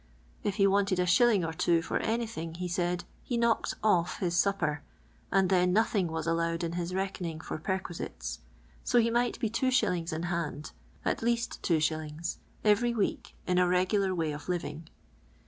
If 0.43 0.55
he 0.55 0.65
wanted 0.65 0.97
a 0.97 1.05
shilling 1.05 1.45
or 1.45 1.53
two 1.53 1.83
for 1.83 1.97
anything, 1.99 2.55
he 2.55 2.67
said, 2.67 3.03
he 3.21 3.37
knocked 3.37 3.75
off 3.83 4.17
his 4.17 4.43
Hupper, 4.43 4.81
and 5.31 5.47
then 5.47 5.71
nothing 5.73 6.07
was 6.07 6.25
allowed 6.25 6.63
in 6.63 6.71
his 6.71 6.95
reckoning 6.95 7.39
for 7.39 7.59
perquisites, 7.59 8.39
so 8.83 8.97
he 8.99 9.11
might 9.11 9.39
be 9.39 9.47
2s. 9.47 10.11
in 10.11 10.23
hand, 10.23 10.71
at 11.05 11.21
least 11.21 11.61
2s., 11.61 12.37
every 12.63 12.95
week 12.95 13.35
in 13.45 13.59
a 13.59 13.67
regular 13.67 14.15
way 14.15 14.31
of 14.31 14.49
living. 14.49 14.87